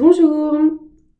[0.00, 0.56] Bonjour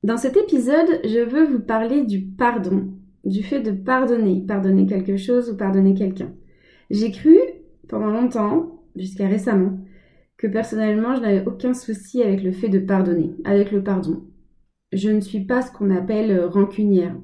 [0.04, 5.16] Dans cet épisode, je veux vous parler du pardon, du fait de pardonner, pardonner quelque
[5.16, 6.32] chose ou pardonner quelqu'un.
[6.88, 7.36] J'ai cru
[7.88, 9.80] pendant longtemps, jusqu'à récemment,
[10.36, 14.22] que personnellement je n'avais aucun souci avec le fait de pardonner, avec le pardon.
[14.92, 17.16] Je ne suis pas ce qu'on appelle rancunière.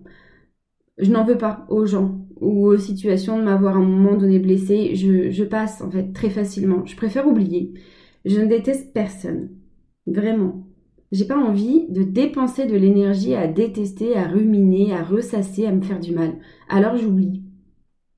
[0.98, 4.40] Je n'en veux pas aux gens ou aux situations de m'avoir à un moment donné
[4.40, 4.96] blessé.
[4.96, 6.84] Je, je passe en fait très facilement.
[6.84, 7.74] Je préfère oublier.
[8.24, 9.50] Je ne déteste personne.
[10.08, 10.66] Vraiment.
[11.12, 15.82] J'ai pas envie de dépenser de l'énergie à détester, à ruminer, à ressasser, à me
[15.82, 16.38] faire du mal.
[16.68, 17.42] Alors j'oublie.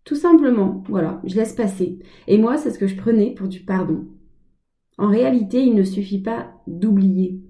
[0.05, 1.99] Tout simplement, voilà, je laisse passer.
[2.29, 4.07] Et moi, c'est ce que je prenais pour du pardon.
[4.99, 7.43] En réalité, il ne suffit pas d'oublier.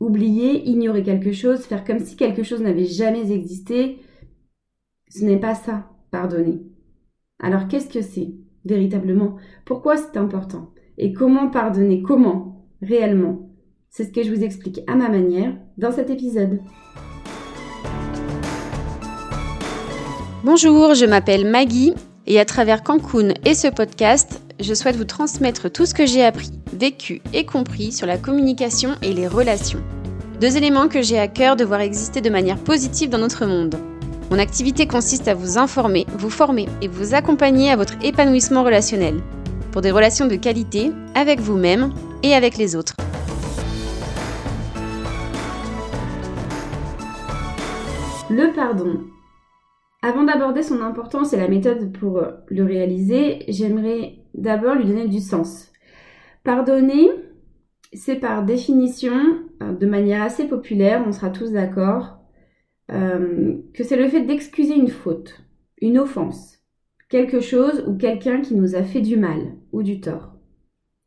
[0.00, 3.98] Oublier, ignorer quelque chose, faire comme si quelque chose n'avait jamais existé,
[5.08, 6.62] ce n'est pas ça, pardonner.
[7.38, 8.34] Alors qu'est-ce que c'est,
[8.64, 9.36] véritablement?
[9.64, 10.72] Pourquoi c'est important?
[10.98, 12.02] Et comment pardonner?
[12.02, 13.43] Comment Réellement?
[13.96, 16.58] C'est ce que je vous explique à ma manière dans cet épisode.
[20.42, 21.94] Bonjour, je m'appelle Maggie
[22.26, 26.24] et à travers Cancun et ce podcast, je souhaite vous transmettre tout ce que j'ai
[26.24, 29.80] appris, vécu et compris sur la communication et les relations.
[30.40, 33.76] Deux éléments que j'ai à cœur de voir exister de manière positive dans notre monde.
[34.32, 39.22] Mon activité consiste à vous informer, vous former et vous accompagner à votre épanouissement relationnel,
[39.70, 41.92] pour des relations de qualité avec vous-même
[42.24, 42.96] et avec les autres.
[48.34, 48.98] Le pardon.
[50.02, 55.06] Avant d'aborder son importance et la méthode pour euh, le réaliser, j'aimerais d'abord lui donner
[55.06, 55.70] du sens.
[56.42, 57.10] Pardonner,
[57.92, 59.14] c'est par définition,
[59.62, 62.18] euh, de manière assez populaire, on sera tous d'accord,
[62.90, 65.40] euh, que c'est le fait d'excuser une faute,
[65.80, 66.58] une offense,
[67.08, 70.34] quelque chose ou quelqu'un qui nous a fait du mal ou du tort.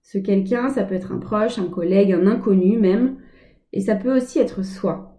[0.01, 3.17] Ce quelqu'un, ça peut être un proche, un collègue, un inconnu même,
[3.73, 5.16] et ça peut aussi être soi.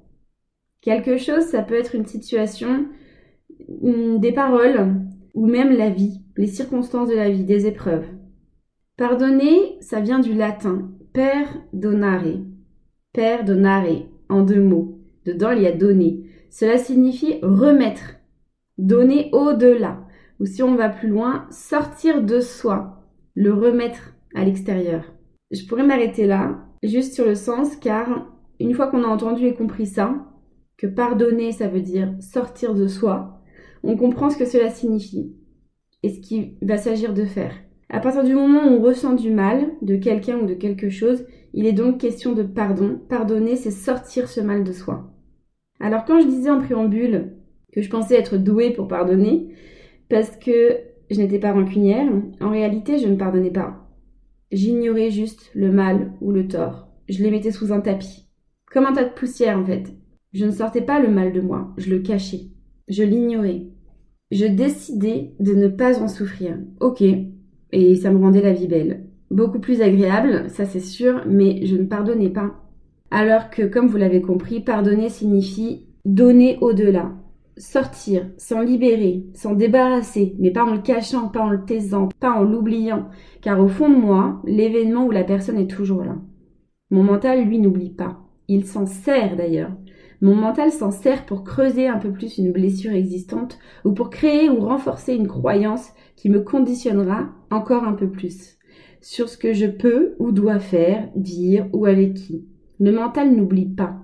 [0.81, 2.87] Quelque chose, ça peut être une situation,
[3.69, 4.95] des paroles,
[5.35, 8.07] ou même la vie, les circonstances de la vie, des épreuves.
[8.97, 12.43] Pardonner, ça vient du latin perdonare.
[13.13, 15.01] Perdonare, en deux mots.
[15.25, 16.25] Dedans, il y a donner.
[16.51, 18.17] Cela signifie remettre,
[18.79, 20.01] donner au-delà.
[20.41, 23.03] Ou si on va plus loin, sortir de soi,
[23.35, 25.13] le remettre à l'extérieur.
[25.51, 28.29] Je pourrais m'arrêter là, juste sur le sens, car
[28.61, 30.15] une fois qu'on a entendu et compris ça,
[30.79, 33.43] que pardonner, ça veut dire sortir de soi,
[33.83, 35.35] on comprend ce que cela signifie
[36.03, 37.53] et ce qu'il va s'agir de faire.
[37.91, 41.27] À partir du moment où on ressent du mal de quelqu'un ou de quelque chose,
[41.53, 43.01] il est donc question de pardon.
[43.09, 45.11] Pardonner, c'est sortir ce mal de soi.
[45.81, 47.35] Alors quand je disais en préambule
[47.73, 49.49] que je pensais être douée pour pardonner,
[50.09, 50.79] parce que
[51.11, 52.07] je n'étais pas rancunière,
[52.41, 53.89] en réalité je ne pardonnais pas.
[54.53, 56.89] J'ignorais juste le mal ou le tort.
[57.09, 58.29] Je les mettais sous un tapis.
[58.71, 59.87] Comme un tas de poussière en fait.
[60.39, 62.43] Je ne sortais pas le mal de moi, je le cachais.
[62.87, 63.67] Je l'ignorais.
[64.31, 66.57] Je décidais de ne pas en souffrir.
[66.79, 67.03] Ok,
[67.73, 69.09] et ça me rendait la vie belle.
[69.33, 72.55] Beaucoup plus agréable, ça c'est sûr, mais je ne pardonnais pas.
[73.11, 77.17] Alors que, comme vous l'avez compris, pardonner signifie donner au-delà,
[77.57, 82.31] sortir, s'en libérer, s'en débarrasser, mais pas en le cachant, pas en le taisant, pas
[82.31, 83.09] en l'oubliant,
[83.43, 86.15] car au fond de moi, l'événement ou la personne est toujours là.
[86.93, 88.21] Mon mental, lui, n'oublie pas.
[88.47, 89.73] Il s'en sert d'ailleurs.
[90.21, 94.51] Mon mental s'en sert pour creuser un peu plus une blessure existante ou pour créer
[94.51, 98.59] ou renforcer une croyance qui me conditionnera encore un peu plus
[99.01, 102.45] sur ce que je peux ou dois faire, dire ou avec qui.
[102.81, 103.97] Le mental n'oublie pas.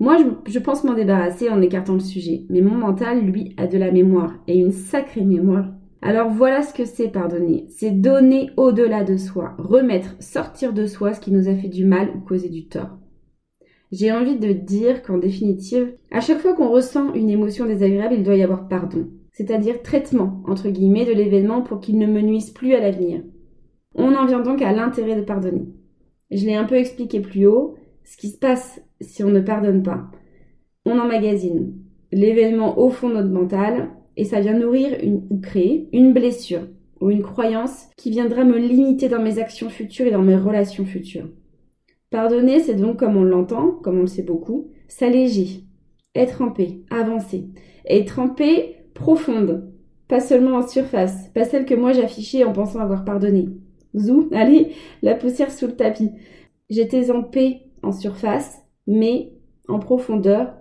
[0.00, 3.78] Moi, je, pense m'en débarrasser en écartant le sujet, mais mon mental, lui, a de
[3.78, 5.66] la mémoire, et une sacrée mémoire.
[6.02, 7.66] Alors voilà ce que c'est pardonner.
[7.70, 11.84] C'est donner au-delà de soi, remettre, sortir de soi ce qui nous a fait du
[11.84, 12.96] mal ou causé du tort.
[13.90, 18.22] J'ai envie de dire qu'en définitive, à chaque fois qu'on ressent une émotion désagréable, il
[18.22, 22.50] doit y avoir pardon, c'est-à-dire traitement, entre guillemets, de l'événement pour qu'il ne me nuise
[22.50, 23.22] plus à l'avenir.
[23.94, 25.66] On en vient donc à l'intérêt de pardonner.
[26.30, 29.82] Je l'ai un peu expliqué plus haut, ce qui se passe si on ne pardonne
[29.82, 30.10] pas.
[30.84, 31.72] On emmagasine
[32.12, 34.98] l'événement au fond de notre mental et ça vient nourrir
[35.30, 36.66] ou créer une blessure
[37.00, 40.84] ou une croyance qui viendra me limiter dans mes actions futures et dans mes relations
[40.84, 41.28] futures.
[42.10, 45.64] Pardonner, c'est donc, comme on l'entend, comme on le sait beaucoup, s'alléger,
[46.14, 47.48] être en paix, avancer.
[47.86, 49.70] Être en paix profonde,
[50.08, 53.48] pas seulement en surface, pas celle que moi j'affichais en pensant avoir pardonné.
[53.94, 54.72] Zou, allez,
[55.02, 56.10] la poussière sous le tapis.
[56.70, 59.32] J'étais en paix en surface, mais
[59.68, 60.54] en profondeur,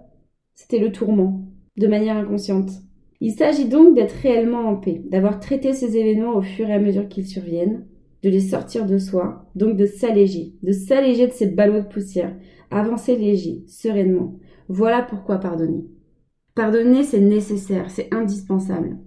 [0.53, 1.45] c'était le tourment,
[1.77, 2.71] de manière inconsciente.
[3.19, 6.79] Il s'agit donc d'être réellement en paix, d'avoir traité ces événements au fur et à
[6.79, 7.85] mesure qu'ils surviennent,
[8.23, 12.33] de les sortir de soi, donc de s'alléger, de s'alléger de ces ballots de poussière,
[12.69, 14.37] Avancer léger, sereinement.
[14.67, 15.85] Voilà pourquoi pardonner.
[16.53, 18.97] Pardonner, c'est nécessaire, c'est indispensable.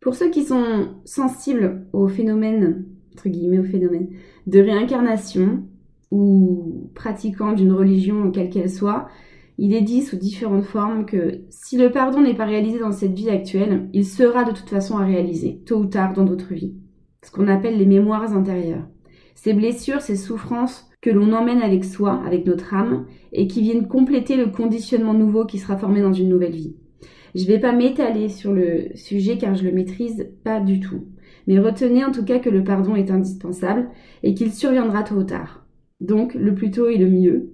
[0.00, 2.84] Pour ceux qui sont sensibles au phénomène,
[3.14, 4.10] entre guillemets, au phénomène
[4.46, 5.64] de réincarnation
[6.10, 9.08] ou pratiquant d'une religion quelle qu'elle soit,
[9.56, 13.14] il est dit sous différentes formes que si le pardon n'est pas réalisé dans cette
[13.14, 16.74] vie actuelle, il sera de toute façon à réaliser, tôt ou tard dans d'autres vies.
[17.28, 18.88] Ce qu'on appelle les mémoires intérieures.
[19.34, 23.04] Ces blessures, ces souffrances que l'on emmène avec soi, avec notre âme,
[23.34, 26.74] et qui viennent compléter le conditionnement nouveau qui sera formé dans une nouvelle vie.
[27.34, 31.04] Je ne vais pas m'étaler sur le sujet car je le maîtrise pas du tout.
[31.46, 33.90] Mais retenez en tout cas que le pardon est indispensable
[34.22, 35.66] et qu'il surviendra tôt ou tard.
[36.00, 37.50] Donc, le plus tôt est le mieux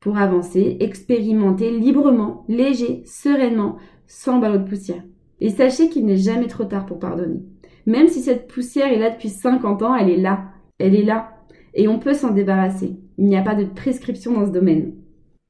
[0.00, 3.76] pour avancer, expérimenter librement, léger, sereinement,
[4.06, 5.04] sans ballot de poussière.
[5.40, 7.42] Et sachez qu'il n'est jamais trop tard pour pardonner.
[7.90, 10.52] Même si cette poussière est là depuis 50 ans, elle est là.
[10.78, 11.32] Elle est là.
[11.74, 12.96] Et on peut s'en débarrasser.
[13.18, 14.94] Il n'y a pas de prescription dans ce domaine.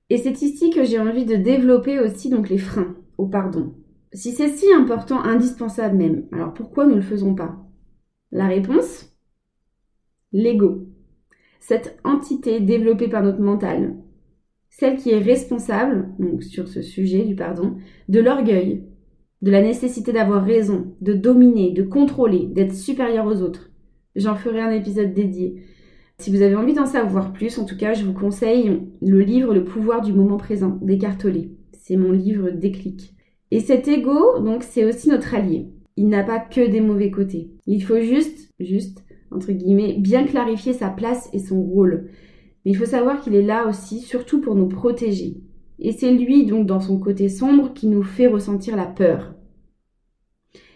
[0.08, 3.74] Et c'est ici que j'ai envie de développer aussi donc les freins au pardon.
[4.14, 7.58] Si c'est si important, indispensable même, alors pourquoi ne le faisons pas?
[8.32, 9.14] La réponse?
[10.32, 10.88] L'ego.
[11.60, 13.98] Cette entité développée par notre mental,
[14.70, 17.76] celle qui est responsable, donc sur ce sujet du pardon,
[18.08, 18.86] de l'orgueil,
[19.42, 23.70] de la nécessité d'avoir raison, de dominer, de contrôler, d'être supérieur aux autres.
[24.16, 25.62] J'en ferai un épisode dédié.
[26.18, 29.54] Si vous avez envie d'en savoir plus, en tout cas, je vous conseille le livre
[29.54, 31.52] Le pouvoir du moment présent d'Écartolé.
[31.72, 33.14] C'est mon livre déclic.
[33.50, 35.68] Et cet ego, donc, c'est aussi notre allié.
[35.96, 37.50] Il n'a pas que des mauvais côtés.
[37.66, 42.08] Il faut juste, juste, entre guillemets, bien clarifier sa place et son rôle.
[42.64, 45.40] Mais il faut savoir qu'il est là aussi, surtout pour nous protéger.
[45.80, 49.34] Et c'est lui, donc, dans son côté sombre, qui nous fait ressentir la peur.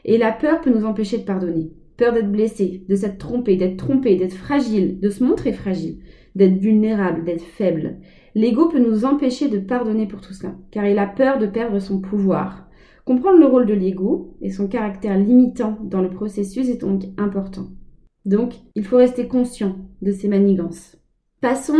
[0.04, 1.72] Et la peur peut nous empêcher de pardonner.
[1.96, 5.98] Peur d'être blessé, de s'être trompé, d'être trompé, d'être fragile, de se montrer fragile,
[6.34, 7.98] d'être vulnérable, d'être faible.
[8.34, 11.78] L'ego peut nous empêcher de pardonner pour tout cela, car il a peur de perdre
[11.78, 12.68] son pouvoir.
[13.04, 17.68] Comprendre le rôle de l'ego et son caractère limitant dans le processus est donc important.
[18.24, 20.96] Donc, il faut rester conscient de ces manigances.
[21.40, 21.74] Passons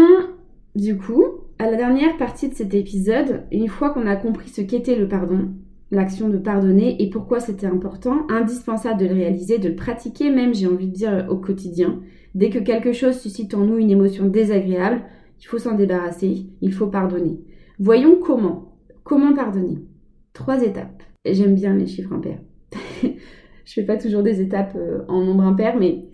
[0.77, 1.25] du coup
[1.59, 5.09] à la dernière partie de cet épisode, une fois qu'on a compris ce qu'était le
[5.09, 5.51] pardon,
[5.91, 10.55] l'action de pardonner et pourquoi c'était important, indispensable de le réaliser, de le pratiquer même,
[10.55, 12.01] j'ai envie de dire, au quotidien.
[12.35, 15.03] Dès que quelque chose suscite en nous une émotion désagréable,
[15.41, 17.41] il faut s'en débarrasser, il faut pardonner.
[17.79, 18.77] Voyons comment.
[19.05, 19.79] Comment pardonner?
[20.33, 21.03] Trois étapes.
[21.25, 22.41] J'aime bien les chiffres impairs.
[23.03, 26.09] je fais pas toujours des étapes euh, en nombre impair, mais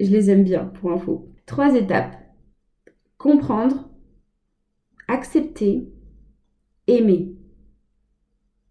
[0.00, 1.28] je les aime bien pour info.
[1.46, 2.16] Trois étapes
[3.18, 3.88] comprendre,
[5.12, 5.88] accepter,
[6.86, 7.34] aimer.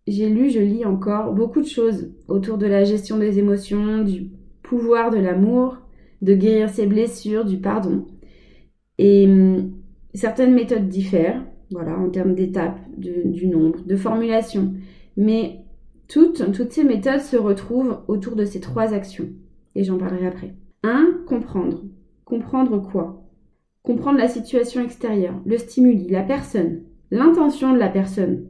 [0.08, 4.32] J'ai lu, je lis encore beaucoup de choses autour de la gestion des émotions, du
[4.64, 5.78] pouvoir de l'amour,
[6.22, 8.08] de guérir ses blessures, du pardon.
[8.98, 9.74] Et hum,
[10.14, 14.74] certaines méthodes diffèrent, voilà, en termes d'étapes, du nombre, de formulation.
[15.18, 15.64] Mais
[16.08, 19.30] toutes, toutes ces méthodes se retrouvent autour de ces trois actions.
[19.76, 20.56] Et j'en parlerai après.
[20.84, 21.24] 1.
[21.28, 21.84] Comprendre.
[22.26, 23.21] Comprendre quoi?
[23.84, 28.48] Comprendre la situation extérieure, le stimuli, la personne, l'intention de la personne.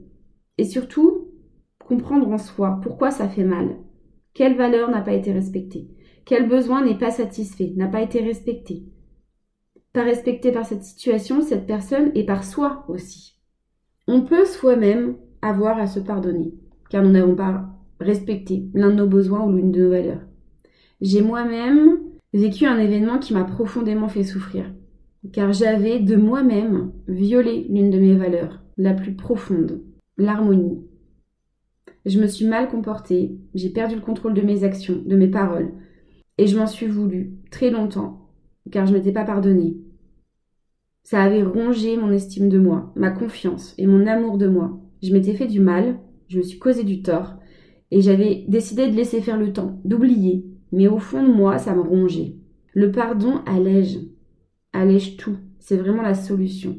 [0.58, 1.30] Et surtout,
[1.80, 3.78] comprendre en soi pourquoi ça fait mal.
[4.34, 5.90] Quelle valeur n'a pas été respectée?
[6.26, 8.84] Quel besoin n'est pas satisfait, n'a pas été respecté?
[9.94, 13.40] Pas respecté par cette situation, cette personne et par soi aussi.
[14.08, 16.54] On peut soi-même avoir à se pardonner,
[16.90, 17.66] car nous n'avons pas
[18.00, 20.22] respecté l'un de nos besoins ou l'une de nos valeurs.
[21.02, 22.00] J'ai moi-même
[22.34, 24.72] vécu un événement qui m'a profondément fait souffrir
[25.34, 29.82] car j'avais de moi-même violé l'une de mes valeurs, la plus profonde,
[30.18, 30.82] l'harmonie.
[32.06, 35.72] Je me suis mal comportée, j'ai perdu le contrôle de mes actions, de mes paroles,
[36.38, 38.30] et je m'en suis voulu très longtemps,
[38.72, 39.78] car je m'étais pas pardonnée.
[41.04, 44.80] Ça avait rongé mon estime de moi, ma confiance et mon amour de moi.
[45.04, 47.36] Je m'étais fait du mal, je me suis causé du tort,
[47.92, 51.76] et j'avais décidé de laisser faire le temps, d'oublier, mais au fond de moi, ça
[51.76, 52.36] me rongeait.
[52.74, 54.00] Le pardon allège,
[54.74, 55.38] allège tout.
[55.60, 56.78] C'est vraiment la solution.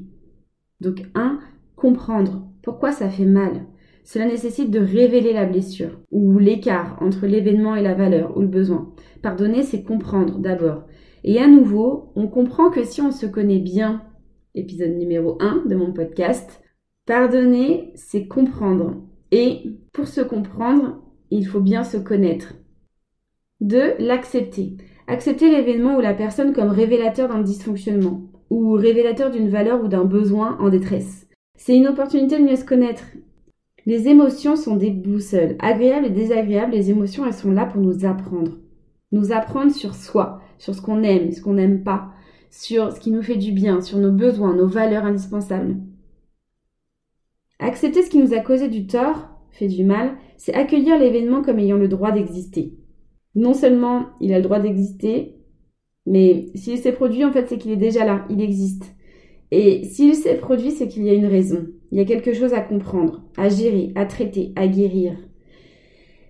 [0.80, 1.38] Donc, un,
[1.76, 3.66] comprendre pourquoi ça fait mal.
[4.04, 8.48] Cela nécessite de révéler la blessure ou l'écart entre l'événement et la valeur ou le
[8.48, 8.92] besoin.
[9.22, 10.84] Pardonner, c'est comprendre d'abord.
[11.24, 14.02] Et à nouveau, on comprend que si on se connaît bien,
[14.54, 16.62] épisode numéro 1 de mon podcast,
[17.06, 19.02] pardonner, c'est comprendre.
[19.30, 22.54] Et pour se comprendre, il faut bien se connaître.
[23.60, 23.94] 2.
[24.00, 24.76] L'accepter.
[25.08, 30.04] Accepter l'événement ou la personne comme révélateur d'un dysfonctionnement ou révélateur d'une valeur ou d'un
[30.04, 31.26] besoin en détresse.
[31.56, 33.04] C'est une opportunité de mieux se connaître.
[33.86, 35.56] Les émotions sont des boussoles.
[35.58, 38.58] Agréables et désagréables, les émotions, elles sont là pour nous apprendre.
[39.10, 42.10] Nous apprendre sur soi, sur ce qu'on aime, ce qu'on n'aime pas,
[42.50, 45.76] sur ce qui nous fait du bien, sur nos besoins, nos valeurs indispensables.
[47.58, 51.58] Accepter ce qui nous a causé du tort, fait du mal, c'est accueillir l'événement comme
[51.58, 52.74] ayant le droit d'exister.
[53.34, 55.36] Non seulement il a le droit d'exister,
[56.06, 58.94] mais s'il s'est produit, en fait, c'est qu'il est déjà là, il existe.
[59.50, 61.66] Et s'il s'est produit, c'est qu'il y a une raison.
[61.90, 65.16] Il y a quelque chose à comprendre, à gérer, à traiter, à guérir.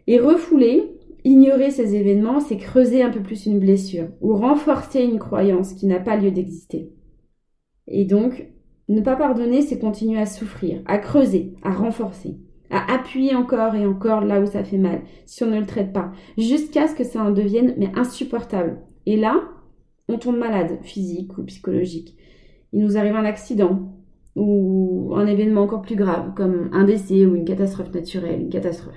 [0.09, 5.21] Et refouler, ignorer ces événements, c'est creuser un peu plus une blessure ou renforcer une
[5.21, 6.90] croyance qui n'a pas lieu d'exister.
[7.87, 8.49] Et donc,
[8.88, 12.37] ne pas pardonner, c'est continuer à souffrir, à creuser, à renforcer,
[12.73, 15.93] à appuyer encore et encore là où ça fait mal, si on ne le traite
[15.93, 18.79] pas, jusqu'à ce que ça en devienne mais insupportable.
[19.07, 19.43] Et là,
[20.09, 22.17] on tombe malade, physique ou psychologique
[22.73, 23.93] il nous arrive un accident
[24.35, 28.97] ou un événement encore plus grave, comme un décès ou une catastrophe naturelle, une catastrophe.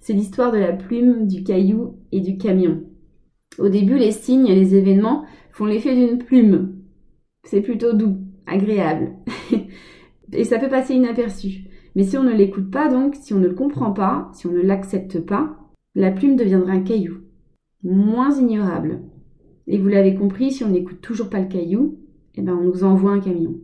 [0.00, 2.82] C'est l'histoire de la plume, du caillou et du camion.
[3.58, 6.74] Au début, les signes et les événements font l'effet d'une plume.
[7.44, 9.12] C'est plutôt doux, agréable.
[10.32, 11.66] et ça peut passer inaperçu.
[11.94, 14.52] Mais si on ne l'écoute pas donc, si on ne le comprend pas, si on
[14.52, 15.56] ne l'accepte pas,
[15.94, 17.18] la plume deviendra un caillou.
[17.82, 19.02] Moins ignorable.
[19.66, 21.98] Et vous l'avez compris, si on n'écoute toujours pas le caillou,
[22.34, 23.54] eh ben, on nous envoie un camion.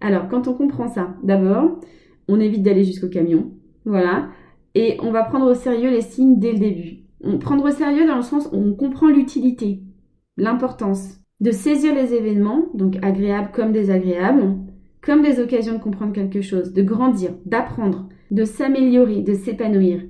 [0.00, 1.80] Alors, quand on comprend ça, d'abord,
[2.28, 3.52] on évite d'aller jusqu'au camion.
[3.84, 4.28] Voilà.
[4.74, 7.04] Et on va prendre au sérieux les signes dès le début.
[7.22, 9.82] On prendre au sérieux dans le sens où on comprend l'utilité,
[10.36, 14.56] l'importance de saisir les événements, donc agréables comme désagréables,
[15.02, 20.02] comme des occasions de comprendre quelque chose, de grandir, d'apprendre, de s'améliorer, de s'épanouir.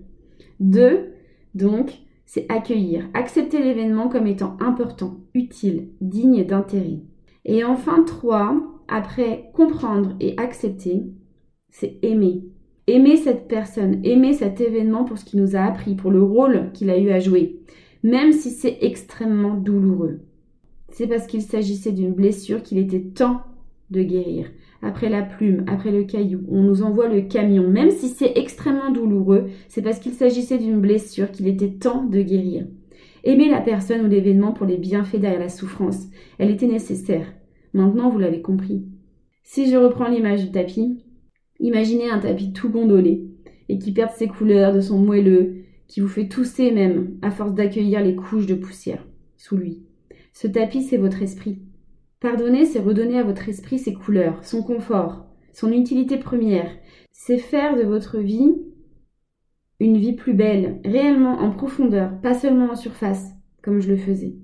[0.58, 1.12] Deux,
[1.54, 1.92] donc,
[2.26, 7.00] c'est accueillir, accepter l'événement comme étant important, utile, digne d'intérêt.
[7.44, 8.56] Et enfin, trois,
[8.88, 11.06] après comprendre et accepter,
[11.70, 12.44] c'est aimer.
[12.86, 16.70] Aimer cette personne, aimer cet événement pour ce qu'il nous a appris, pour le rôle
[16.72, 17.60] qu'il a eu à jouer,
[18.02, 20.20] même si c'est extrêmement douloureux.
[20.90, 23.42] C'est parce qu'il s'agissait d'une blessure qu'il était temps
[23.90, 24.50] de guérir.
[24.82, 27.68] Après la plume, après le caillou, on nous envoie le camion.
[27.68, 32.22] Même si c'est extrêmement douloureux, c'est parce qu'il s'agissait d'une blessure qu'il était temps de
[32.22, 32.66] guérir.
[33.22, 36.06] Aimer la personne ou l'événement pour les bienfaits derrière la souffrance,
[36.38, 37.26] elle était nécessaire.
[37.74, 38.86] Maintenant, vous l'avez compris.
[39.42, 41.04] Si je reprends l'image du tapis,
[41.58, 43.26] imaginez un tapis tout gondolé
[43.68, 45.56] et qui perd ses couleurs, de son moelleux,
[45.86, 49.06] qui vous fait tousser même à force d'accueillir les couches de poussière
[49.36, 49.82] sous lui.
[50.32, 51.58] Ce tapis, c'est votre esprit.
[52.20, 56.70] Pardonner, c'est redonner à votre esprit ses couleurs, son confort, son utilité première.
[57.12, 58.54] C'est faire de votre vie
[59.80, 63.30] une vie plus belle, réellement en profondeur, pas seulement en surface,
[63.62, 64.34] comme je le faisais.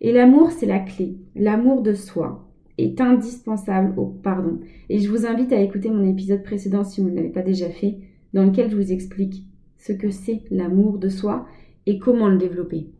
[0.00, 1.16] Et l'amour, c'est la clé.
[1.36, 4.58] L'amour de soi est indispensable au pardon.
[4.88, 7.70] Et je vous invite à écouter mon épisode précédent si vous ne l'avez pas déjà
[7.70, 7.98] fait,
[8.34, 9.46] dans lequel je vous explique
[9.78, 11.46] ce que c'est l'amour de soi
[11.86, 12.90] et comment le développer.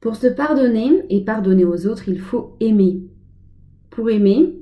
[0.00, 3.02] Pour se pardonner et pardonner aux autres, il faut aimer.
[3.90, 4.56] Pour aimer,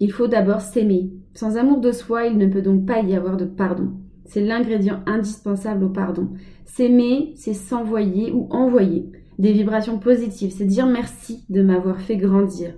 [0.00, 1.12] il faut d'abord s'aimer.
[1.34, 3.92] Sans amour de soi, il ne peut donc pas y avoir de pardon.
[4.24, 6.30] C'est l'ingrédient indispensable au pardon.
[6.64, 10.50] S'aimer, c'est s'envoyer ou envoyer des vibrations positives.
[10.50, 12.74] C'est dire merci de m'avoir fait grandir.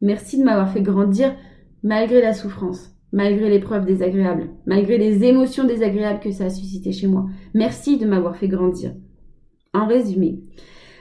[0.00, 1.34] Merci de m'avoir fait grandir
[1.82, 7.08] malgré la souffrance, malgré l'épreuve désagréable, malgré les émotions désagréables que ça a suscité chez
[7.08, 7.26] moi.
[7.52, 8.94] Merci de m'avoir fait grandir.
[9.74, 10.40] En résumé,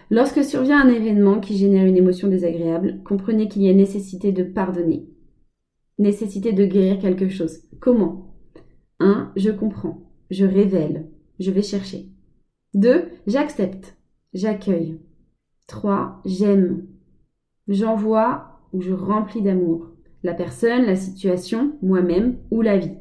[0.10, 4.44] lorsque survient un événement qui génère une émotion désagréable, comprenez qu'il y a nécessité de
[4.44, 5.08] pardonner,
[5.98, 7.60] nécessité de guérir quelque chose.
[7.80, 8.36] Comment?
[9.00, 9.32] 1.
[9.36, 10.12] Je comprends.
[10.30, 11.08] Je révèle.
[11.40, 12.10] Je vais chercher.
[12.74, 13.06] 2.
[13.28, 13.98] J'accepte.
[14.34, 15.00] J'accueille.
[15.68, 16.22] 3.
[16.26, 16.88] J'aime.
[17.68, 19.92] J'envoie ou je remplis d'amour.
[20.24, 22.96] La personne, la situation, moi-même ou la vie.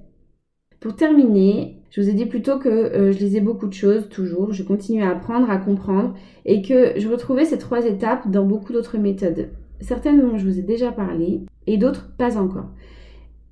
[0.80, 4.52] Pour terminer, je vous ai dit plutôt que euh, je lisais beaucoup de choses toujours,
[4.52, 6.12] je continue à apprendre, à comprendre
[6.44, 9.48] et que je retrouvais ces trois étapes dans beaucoup d'autres méthodes.
[9.80, 12.66] Certaines dont je vous ai déjà parlé et d'autres pas encore.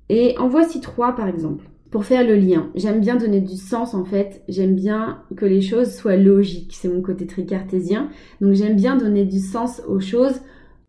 [0.09, 2.69] Et en voici trois par exemple pour faire le lien.
[2.75, 6.89] J'aime bien donner du sens en fait, j'aime bien que les choses soient logiques, c'est
[6.89, 8.09] mon côté très cartésien.
[8.41, 10.39] Donc j'aime bien donner du sens aux choses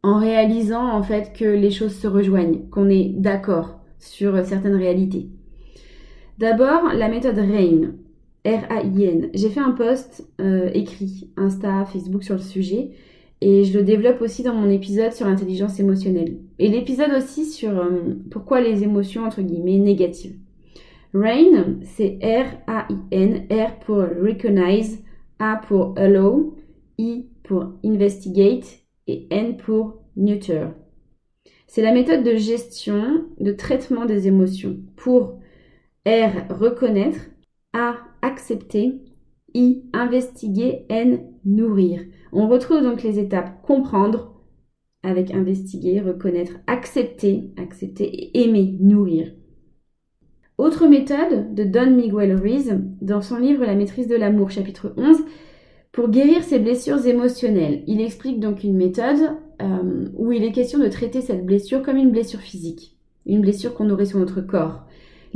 [0.03, 5.31] en réalisant en fait que les choses se rejoignent, qu'on est d'accord sur certaines réalités.
[6.39, 7.95] D'abord, la méthode RAIN,
[8.45, 9.31] R-A-I-N.
[9.33, 12.91] J'ai fait un post euh, écrit, Insta, Facebook sur le sujet
[13.41, 16.37] et je le développe aussi dans mon épisode sur l'intelligence émotionnelle.
[16.59, 20.37] Et l'épisode aussi sur euh, pourquoi les émotions entre guillemets négatives.
[21.15, 25.03] RAIN, c'est R-A-I-N, R pour recognize,
[25.39, 26.55] A pour allow,
[26.99, 30.67] I pour investigate et N pour neuter.
[31.67, 34.77] C'est la méthode de gestion, de traitement des émotions.
[34.97, 35.39] Pour
[36.07, 37.19] R, reconnaître,
[37.73, 39.03] A, accepter,
[39.55, 42.01] I, investiguer, N, nourrir.
[42.33, 44.35] On retrouve donc les étapes comprendre
[45.03, 49.33] avec investiguer, reconnaître, accepter, accepter et aimer, nourrir.
[50.59, 55.19] Autre méthode de Don Miguel Ruiz dans son livre La maîtrise de l'amour, chapitre 11,
[55.91, 57.83] pour guérir ses blessures émotionnelles.
[57.89, 61.97] Il explique donc une méthode euh, où il est question de traiter cette blessure comme
[61.97, 62.97] une blessure physique,
[63.27, 64.86] une blessure qu'on aurait sur notre corps.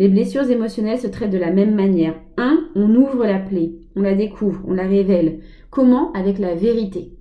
[0.01, 2.19] Les blessures émotionnelles se traitent de la même manière.
[2.39, 2.71] 1.
[2.75, 5.41] On ouvre la plaie, on la découvre, on la révèle.
[5.69, 6.11] Comment?
[6.13, 7.19] Avec la vérité.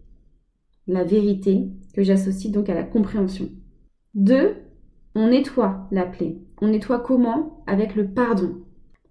[0.87, 3.49] La vérité que j'associe donc à la compréhension.
[4.15, 4.55] 2.
[5.13, 6.37] On nettoie la plaie.
[6.61, 7.65] On nettoie comment?
[7.67, 8.61] Avec le pardon.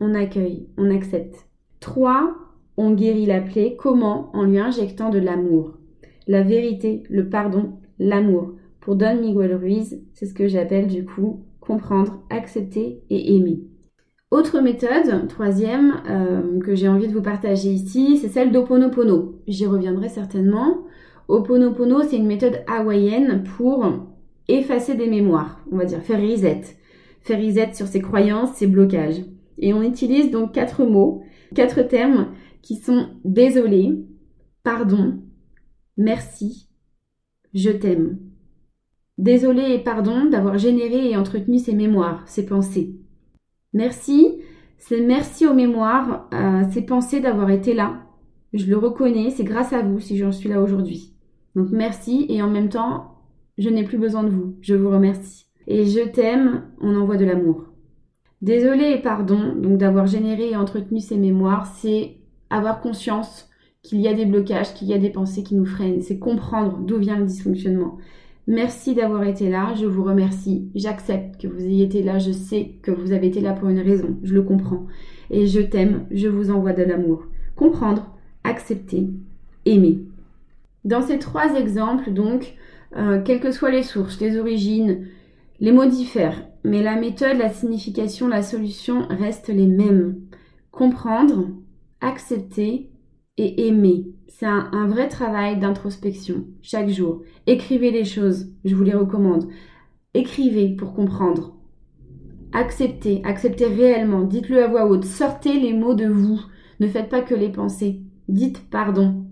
[0.00, 1.46] On accueille, on accepte.
[1.80, 2.34] 3.
[2.78, 3.76] On guérit la plaie.
[3.78, 4.30] Comment?
[4.34, 5.76] En lui injectant de l'amour.
[6.26, 8.54] La vérité, le pardon, l'amour.
[8.80, 13.60] Pour Don Miguel Ruiz, c'est ce que j'appelle du coup comprendre, accepter et aimer.
[14.30, 19.42] Autre méthode, troisième, euh, que j'ai envie de vous partager ici, c'est celle d'Oponopono.
[19.46, 20.78] J'y reviendrai certainement.
[21.28, 23.86] Oponopono, c'est une méthode hawaïenne pour
[24.48, 26.62] effacer des mémoires, on va dire faire reset.
[27.20, 29.22] Faire reset sur ses croyances, ses blocages.
[29.58, 31.22] Et on utilise donc quatre mots,
[31.54, 32.28] quatre termes
[32.62, 34.06] qui sont désolé,
[34.62, 35.18] pardon,
[35.98, 36.68] merci,
[37.52, 38.18] je t'aime.
[39.18, 42.94] Désolé et pardon d'avoir généré et entretenu ces mémoires, ces pensées.
[43.72, 44.38] Merci,
[44.78, 48.04] c'est merci aux mémoires, à ces pensées d'avoir été là.
[48.52, 51.14] Je le reconnais, c'est grâce à vous si j'en suis là aujourd'hui.
[51.56, 53.16] Donc merci et en même temps,
[53.58, 54.54] je n'ai plus besoin de vous.
[54.60, 55.46] Je vous remercie.
[55.66, 57.64] Et je t'aime, on envoie de l'amour.
[58.40, 62.18] Désolé et pardon, donc d'avoir généré et entretenu ces mémoires, c'est
[62.50, 63.50] avoir conscience
[63.82, 66.02] qu'il y a des blocages, qu'il y a des pensées qui nous freinent.
[66.02, 67.98] C'est comprendre d'où vient le dysfonctionnement.
[68.48, 70.70] Merci d'avoir été là, je vous remercie.
[70.74, 73.78] J'accepte que vous ayez été là, je sais que vous avez été là pour une
[73.78, 74.86] raison, je le comprends.
[75.30, 77.26] Et je t'aime, je vous envoie de l'amour.
[77.56, 79.10] Comprendre, accepter,
[79.66, 79.98] aimer.
[80.86, 82.54] Dans ces trois exemples, donc,
[82.96, 85.06] euh, quelles que soient les sources, les origines,
[85.60, 90.20] les mots diffèrent, mais la méthode, la signification, la solution restent les mêmes.
[90.70, 91.48] Comprendre,
[92.00, 92.88] accepter
[93.38, 94.06] et aimer.
[94.28, 97.22] C'est un, vrai travail d'introspection chaque jour.
[97.46, 99.48] Écrivez les choses, je vous les recommande.
[100.14, 101.56] Écrivez pour comprendre.
[102.52, 106.40] Acceptez, acceptez réellement, dites-le à voix haute, sortez les mots de vous,
[106.80, 108.00] ne faites pas que les pensées.
[108.28, 109.26] Dites pardon.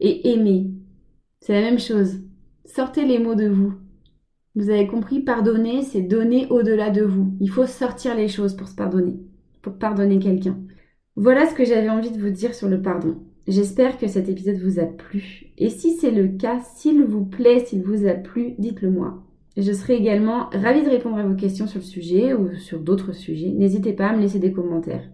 [0.00, 0.70] Et aimez.
[1.40, 2.20] C'est la même chose.
[2.64, 3.74] Sortez les mots de vous.
[4.56, 7.34] Vous avez compris, pardonner, c'est donner au-delà de vous.
[7.40, 9.16] Il faut sortir les choses pour se pardonner,
[9.62, 10.58] pour pardonner quelqu'un.
[11.16, 13.16] Voilà ce que j'avais envie de vous dire sur le pardon.
[13.46, 15.46] J'espère que cet épisode vous a plu.
[15.58, 19.22] Et si c'est le cas, s'il vous plaît, s'il vous a plu, dites-le moi.
[19.56, 23.12] Je serai également ravie de répondre à vos questions sur le sujet ou sur d'autres
[23.12, 23.50] sujets.
[23.50, 25.08] N'hésitez pas à me laisser des commentaires.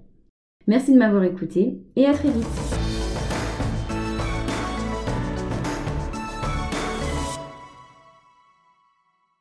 [0.67, 2.80] Merci de m'avoir écouté et à très vite.